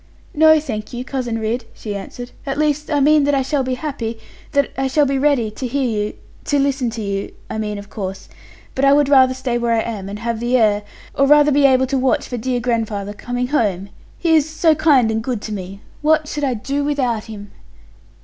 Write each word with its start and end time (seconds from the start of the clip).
'No, 0.33 0.59
thank 0.59 0.93
you, 0.93 1.05
Cousin 1.05 1.37
Ridd,' 1.37 1.65
she 1.75 1.95
answered; 1.95 2.31
'at 2.47 2.57
least 2.57 2.89
I 2.89 2.99
mean 2.99 3.23
that 3.25 3.35
I 3.35 3.43
shall 3.43 3.61
be 3.61 3.75
happy 3.75 4.17
that 4.53 4.71
I 4.75 4.87
shall 4.87 5.05
be 5.05 5.19
ready 5.19 5.51
to 5.51 5.67
hear 5.67 5.83
you 5.87 6.13
to 6.45 6.57
listen 6.57 6.89
to 6.89 7.03
you, 7.03 7.33
I 7.51 7.59
mean 7.59 7.77
of 7.77 7.91
course. 7.91 8.27
But 8.73 8.83
I 8.83 8.93
would 8.93 9.09
rather 9.09 9.35
stay 9.35 9.59
where 9.59 9.73
I 9.75 9.81
am, 9.83 10.09
and 10.09 10.17
have 10.17 10.39
the 10.39 10.57
air 10.57 10.81
or 11.13 11.27
rather 11.27 11.51
be 11.51 11.67
able 11.67 11.85
to 11.85 11.99
watch 11.99 12.27
for 12.27 12.37
dear 12.37 12.59
grandfather 12.59 13.13
coming 13.13 13.49
home. 13.49 13.89
He 14.17 14.35
is 14.35 14.49
so 14.49 14.73
kind 14.73 15.11
and 15.11 15.23
good 15.23 15.39
to 15.43 15.51
me. 15.53 15.81
What 16.01 16.27
should 16.27 16.43
I 16.43 16.55
do 16.55 16.83
without 16.83 17.25
him?' 17.25 17.51